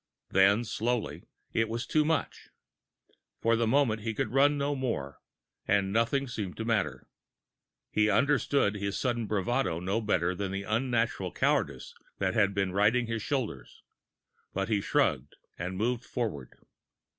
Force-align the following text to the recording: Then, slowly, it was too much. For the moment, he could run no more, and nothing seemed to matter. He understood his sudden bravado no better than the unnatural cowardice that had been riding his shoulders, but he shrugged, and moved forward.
Then, 0.31 0.65
slowly, 0.65 1.25
it 1.53 1.69
was 1.69 1.85
too 1.85 2.03
much. 2.03 2.49
For 3.39 3.55
the 3.55 3.67
moment, 3.67 4.01
he 4.01 4.15
could 4.15 4.33
run 4.33 4.57
no 4.57 4.75
more, 4.75 5.19
and 5.67 5.93
nothing 5.93 6.27
seemed 6.27 6.57
to 6.57 6.65
matter. 6.65 7.07
He 7.91 8.09
understood 8.09 8.73
his 8.73 8.97
sudden 8.97 9.27
bravado 9.27 9.79
no 9.79 10.01
better 10.01 10.33
than 10.33 10.51
the 10.51 10.63
unnatural 10.63 11.31
cowardice 11.31 11.93
that 12.17 12.33
had 12.33 12.55
been 12.55 12.71
riding 12.71 13.05
his 13.05 13.21
shoulders, 13.21 13.83
but 14.55 14.69
he 14.69 14.81
shrugged, 14.81 15.35
and 15.59 15.77
moved 15.77 16.03
forward. 16.03 16.49